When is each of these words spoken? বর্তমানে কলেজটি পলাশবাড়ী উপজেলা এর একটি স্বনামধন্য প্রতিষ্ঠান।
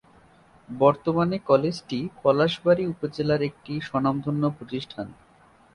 বর্তমানে 0.69 1.37
কলেজটি 1.49 1.99
পলাশবাড়ী 2.23 2.83
উপজেলা 2.87 3.35
এর 3.35 3.43
একটি 3.49 3.73
স্বনামধন্য 3.81 4.43
প্রতিষ্ঠান। 4.57 5.07